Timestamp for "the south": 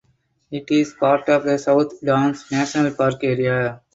1.43-2.01